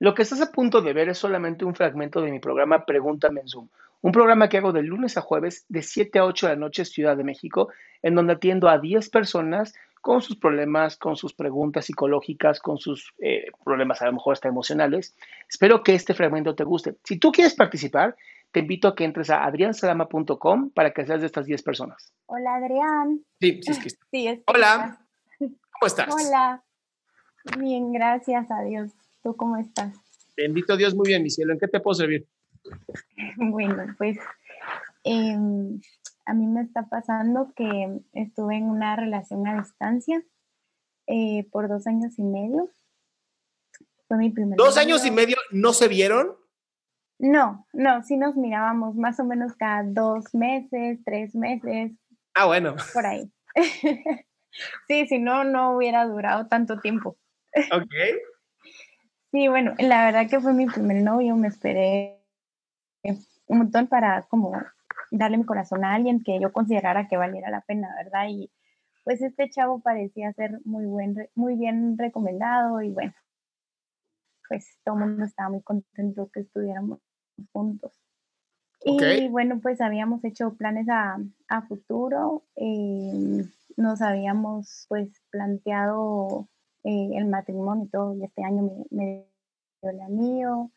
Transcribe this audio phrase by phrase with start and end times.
[0.00, 3.42] Lo que estás a punto de ver es solamente un fragmento de mi programa Pregúntame
[3.42, 3.68] en Zoom,
[4.00, 6.86] un programa que hago de lunes a jueves de 7 a 8 de la noche
[6.86, 7.68] Ciudad de México,
[8.00, 13.12] en donde atiendo a 10 personas con sus problemas, con sus preguntas psicológicas, con sus
[13.18, 15.14] eh, problemas a lo mejor hasta emocionales.
[15.46, 16.96] Espero que este fragmento te guste.
[17.04, 18.16] Si tú quieres participar,
[18.52, 22.10] te invito a que entres a adriansalama.com para que seas de estas 10 personas.
[22.24, 23.20] Hola, Adrián.
[23.38, 24.98] Sí, sí, es que Sí, es que Hola.
[25.38, 26.14] ¿Cómo estás?
[26.14, 26.62] Hola.
[27.58, 28.92] Bien, gracias a Dios.
[29.22, 29.94] ¿Tú cómo estás?
[30.36, 31.52] Bendito Dios, muy bien, mi cielo.
[31.52, 32.26] ¿En qué te puedo servir?
[33.36, 34.18] Bueno, pues
[35.04, 35.80] em,
[36.26, 40.22] a mí me está pasando que estuve en una relación a distancia
[41.06, 42.70] eh, por dos años y medio.
[44.08, 46.36] Fue mi primer ¿Dos años y medio no se vieron?
[47.18, 51.92] No, no, sí nos mirábamos más o menos cada dos meses, tres meses,
[52.34, 52.76] Ah, bueno.
[52.92, 53.30] por ahí.
[54.88, 57.16] sí, si no, no hubiera durado tanto tiempo.
[57.72, 57.92] Ok.
[59.32, 62.20] Sí, bueno, la verdad que fue mi primer novio, me esperé
[63.46, 64.52] un montón para como
[65.10, 68.26] darle mi corazón a alguien que yo considerara que valiera la pena, ¿verdad?
[68.28, 68.50] Y
[69.04, 73.14] pues este chavo parecía ser muy buen, muy bien recomendado y bueno,
[74.48, 76.98] pues todo el mundo estaba muy contento que estuviéramos
[77.52, 77.92] juntos.
[78.82, 83.44] Y bueno, pues habíamos hecho planes a, a futuro, eh,
[83.76, 86.48] nos habíamos pues planteado
[86.84, 89.26] eh, el matrimonio y todo, y este año me, me
[89.82, 90.70] dio el anillo,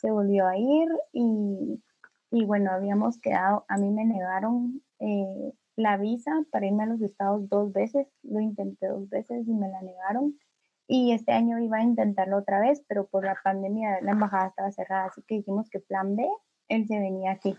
[0.00, 1.82] se volvió a ir y,
[2.30, 7.00] y bueno, habíamos quedado, a mí me negaron eh, la visa para irme a los
[7.00, 10.38] estados dos veces, lo intenté dos veces y me la negaron.
[10.86, 14.70] Y este año iba a intentarlo otra vez, pero por la pandemia la embajada estaba
[14.70, 16.28] cerrada, así que dijimos que plan B,
[16.68, 17.56] él se venía aquí,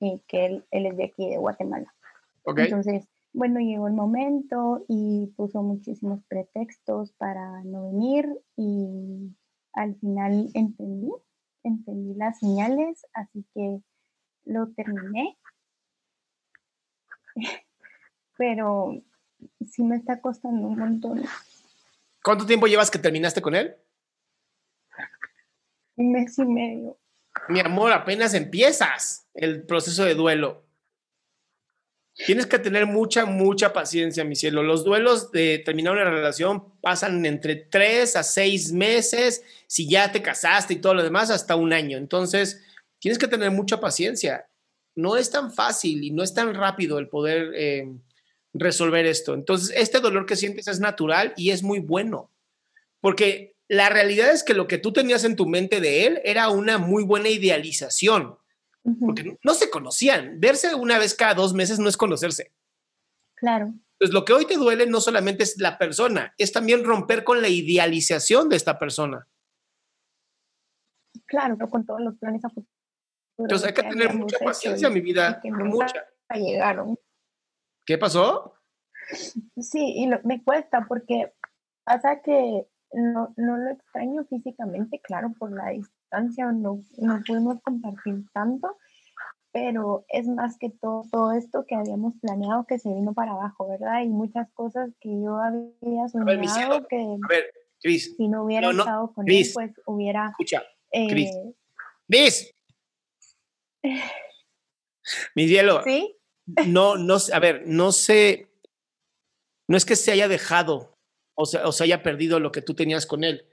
[0.00, 1.92] y que él, él es de aquí, de Guatemala.
[2.44, 2.60] Ok.
[2.60, 9.34] Entonces, bueno, llegó el momento y puso muchísimos pretextos para no venir y
[9.72, 11.10] al final entendí,
[11.62, 13.80] entendí las señales, así que
[14.44, 15.38] lo terminé.
[18.36, 19.02] Pero
[19.70, 21.22] sí me está costando un montón,
[22.22, 23.74] ¿Cuánto tiempo llevas que terminaste con él?
[25.96, 26.98] un mes y medio.
[27.48, 30.64] Mi amor, apenas empiezas el proceso de duelo.
[32.26, 34.62] Tienes que tener mucha, mucha paciencia, mi cielo.
[34.62, 40.22] Los duelos de terminar una relación pasan entre tres a seis meses, si ya te
[40.22, 41.98] casaste y todo lo demás, hasta un año.
[41.98, 42.62] Entonces,
[42.98, 44.46] tienes que tener mucha paciencia.
[44.94, 47.88] No es tan fácil y no es tan rápido el poder eh,
[48.52, 49.34] resolver esto.
[49.34, 52.30] Entonces, este dolor que sientes es natural y es muy bueno,
[53.00, 56.50] porque la realidad es que lo que tú tenías en tu mente de él era
[56.50, 58.36] una muy buena idealización
[59.00, 60.40] Porque no se conocían.
[60.40, 62.52] Verse una vez cada dos meses no es conocerse.
[63.36, 67.22] Claro, Pues lo que hoy te duele no solamente es la persona, es también romper
[67.24, 69.28] con la idealización de esta persona.
[71.26, 72.68] claro, pero con todos los planes a futuro.
[73.38, 75.40] Entonces hay que tener mucha paciencia, mi vida.
[75.40, 76.06] que Mucha.
[76.34, 76.98] llegaron.
[77.86, 78.54] ¿Qué pasó?
[79.60, 81.32] Sí, y lo- me cuesta porque
[81.84, 88.24] pasa que no, no lo extraño físicamente, claro, por la distancia, no, no pudimos compartir
[88.32, 88.76] tanto,
[89.52, 93.68] pero es más que todo, todo esto que habíamos planeado que se vino para abajo,
[93.68, 94.02] ¿verdad?
[94.02, 98.72] Y muchas cosas que yo había ver, soñado que A ver, si no hubiera No,
[98.72, 100.28] no, estado con él, pues hubiera...
[100.30, 100.62] escucha.
[100.90, 101.30] Eh, Cris.
[105.34, 106.16] Mi cielo, ¿Sí?
[106.66, 108.48] no, no, a ver, no sé,
[109.68, 110.91] no es que se haya dejado
[111.42, 113.46] o se, o se haya perdido lo que tú tenías con él.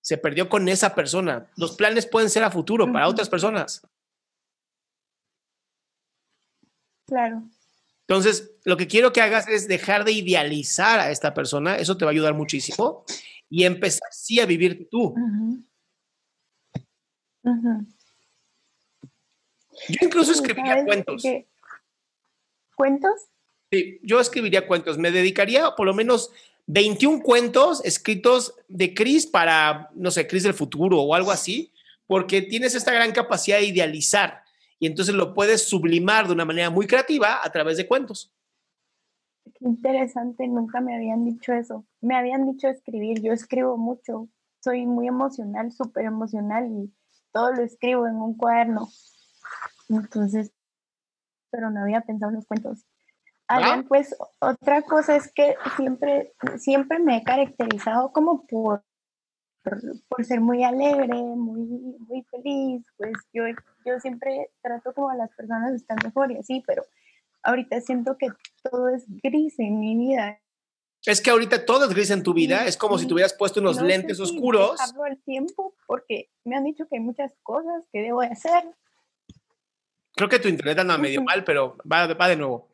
[0.00, 1.50] Se perdió con esa persona.
[1.56, 3.82] Los planes pueden ser a futuro para otras personas.
[7.06, 7.42] Claro.
[8.08, 12.04] Entonces, lo que quiero que hagas es dejar de idealizar a esta persona, eso te
[12.04, 13.04] va a ayudar muchísimo,
[13.50, 15.14] y empezar sí a vivir tú.
[19.88, 21.22] Yo incluso escribiría ¿sabes cuentos.
[22.74, 23.12] ¿Cuentos?
[23.70, 24.96] Sí, yo escribiría cuentos.
[24.96, 26.30] Me dedicaría por lo menos
[26.68, 31.72] 21 cuentos escritos de Cris para, no sé, Cris del futuro o algo así,
[32.06, 34.42] porque tienes esta gran capacidad de idealizar
[34.78, 38.32] y entonces lo puedes sublimar de una manera muy creativa a través de cuentos.
[39.44, 41.86] Qué interesante, nunca me habían dicho eso.
[42.02, 44.28] Me habían dicho escribir, yo escribo mucho,
[44.62, 46.92] soy muy emocional, súper emocional y
[47.32, 48.88] todo lo escribo en un cuaderno.
[49.88, 50.52] Entonces,
[51.50, 52.84] pero no había pensado en los cuentos.
[53.48, 58.84] Adrián, pues otra cosa es que siempre, siempre me he caracterizado como por,
[59.64, 62.84] por, por ser muy alegre, muy, muy feliz.
[62.98, 63.44] Pues yo,
[63.86, 66.84] yo siempre trato como a las personas de estar mejor y así, pero
[67.42, 68.28] ahorita siento que
[68.62, 70.40] todo es gris en mi vida.
[71.06, 73.60] Es que ahorita todo es gris en tu vida, es como si te hubieras puesto
[73.60, 74.72] unos lentes oscuros.
[74.72, 78.64] Dejarlo al tiempo porque me han dicho que hay muchas cosas que debo hacer.
[80.14, 82.68] Creo que tu internet anda medio mal, pero va, va de nuevo.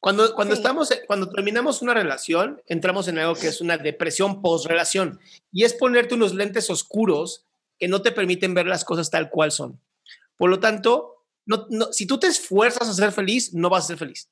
[0.00, 5.20] Cuando, cuando estamos, cuando terminamos una relación, entramos en algo que es una depresión post-relación
[5.52, 7.44] y es ponerte unos lentes oscuros
[7.78, 9.78] que no te permiten ver las cosas tal cual son.
[10.36, 13.88] Por lo tanto, no, no, si tú te esfuerzas a ser feliz, no vas a
[13.88, 14.30] ser feliz.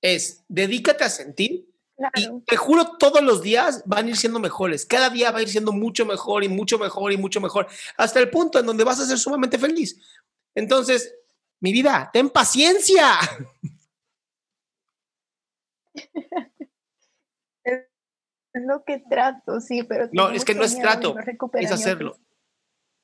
[0.00, 1.66] Es, dedícate a sentir
[2.14, 4.84] y te juro, todos los días van a ir siendo mejores.
[4.84, 7.66] Cada día va a ir siendo mucho mejor y mucho mejor y mucho mejor,
[7.96, 9.98] hasta el punto en donde vas a ser sumamente feliz.
[10.54, 11.14] Entonces,
[11.60, 13.18] mi vida, ten paciencia.
[17.64, 17.86] es
[18.54, 20.08] lo que trato, sí, pero...
[20.12, 21.16] No, es que no es trato,
[21.54, 22.16] es hacerlo.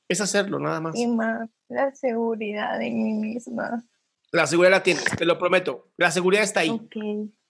[0.09, 0.95] Es hacerlo, nada más.
[0.95, 3.83] Y más la seguridad en mí misma.
[4.31, 5.91] La seguridad la tienes, te lo prometo.
[5.97, 6.71] La seguridad está ahí.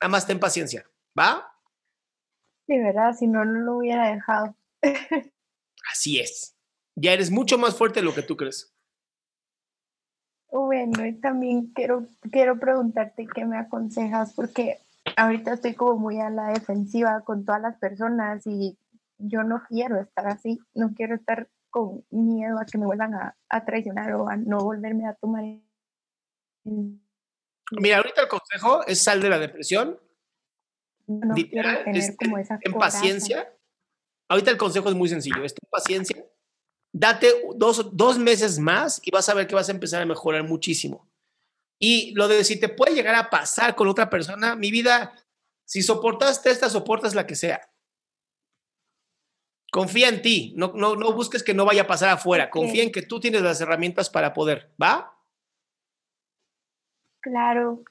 [0.02, 0.86] Nada más ten paciencia,
[1.18, 1.50] ¿va?
[2.68, 3.14] Sí, ¿verdad?
[3.14, 4.56] Si no, no lo hubiera dejado.
[5.92, 6.56] Así es.
[6.96, 8.74] Ya eres mucho más fuerte de lo que tú crees.
[10.52, 14.80] Bueno, y también quiero, quiero preguntarte qué me aconsejas, porque
[15.18, 18.78] ahorita estoy como muy a la defensiva con todas las personas y
[19.18, 23.66] yo no quiero estar así, no quiero estar con miedo a que me vuelvan a,
[23.66, 25.44] traicionar o a no volverme a tomar.
[27.72, 30.00] Mira, ahorita el consejo es sal de la depresión.
[31.08, 33.52] No quiero tener como esa En paciencia.
[34.30, 36.24] Ahorita el consejo es muy sencillo, es paciencia.
[36.92, 40.44] Date dos, dos meses más y vas a ver que vas a empezar a mejorar
[40.44, 41.08] muchísimo.
[41.86, 45.12] Y lo de si te puede llegar a pasar con otra persona, mi vida,
[45.66, 47.60] si soportaste esta, soportas la que sea.
[49.70, 52.92] Confía en ti, no, no, no busques que no vaya a pasar afuera, confía en
[52.94, 55.14] que tú tienes las herramientas para poder, ¿va?
[57.20, 57.84] Claro.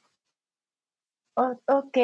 [1.35, 1.99] ok,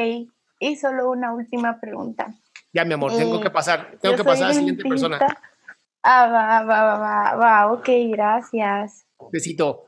[0.61, 2.35] y solo una última pregunta.
[2.71, 5.21] Ya, mi amor, tengo que eh, pasar, tengo que pasar a la siguiente persona.
[6.03, 9.07] Ah, va, va, va, va, va, ok, gracias.
[9.33, 9.88] Besito.